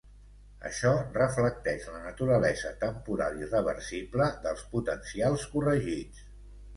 Això 0.67 0.91
reflecteix 1.17 1.83
la 1.89 1.99
naturalesa 2.05 2.71
temporal 2.83 3.37
i 3.41 3.49
reversible 3.51 4.31
dels 4.47 4.65
potencials 4.73 5.45
corregits. 5.53 6.25